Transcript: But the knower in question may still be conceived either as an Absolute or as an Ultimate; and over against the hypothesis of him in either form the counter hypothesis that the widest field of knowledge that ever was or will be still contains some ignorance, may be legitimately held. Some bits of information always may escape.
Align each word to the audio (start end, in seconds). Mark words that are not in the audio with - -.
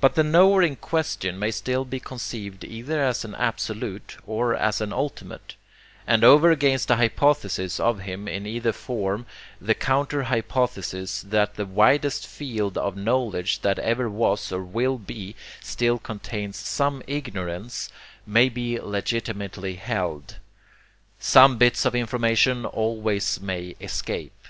But 0.00 0.14
the 0.14 0.24
knower 0.24 0.62
in 0.62 0.76
question 0.76 1.38
may 1.38 1.50
still 1.50 1.84
be 1.84 2.00
conceived 2.00 2.64
either 2.64 3.04
as 3.04 3.22
an 3.22 3.34
Absolute 3.34 4.16
or 4.26 4.54
as 4.54 4.80
an 4.80 4.94
Ultimate; 4.94 5.56
and 6.06 6.24
over 6.24 6.50
against 6.50 6.88
the 6.88 6.96
hypothesis 6.96 7.78
of 7.78 7.98
him 8.00 8.26
in 8.26 8.46
either 8.46 8.72
form 8.72 9.26
the 9.60 9.74
counter 9.74 10.22
hypothesis 10.22 11.20
that 11.28 11.56
the 11.56 11.66
widest 11.66 12.26
field 12.26 12.78
of 12.78 12.96
knowledge 12.96 13.60
that 13.60 13.78
ever 13.80 14.08
was 14.08 14.50
or 14.52 14.62
will 14.62 14.96
be 14.96 15.36
still 15.60 15.98
contains 15.98 16.56
some 16.56 17.02
ignorance, 17.06 17.90
may 18.26 18.48
be 18.48 18.80
legitimately 18.80 19.74
held. 19.74 20.36
Some 21.18 21.58
bits 21.58 21.84
of 21.84 21.94
information 21.94 22.64
always 22.64 23.38
may 23.38 23.76
escape. 23.82 24.46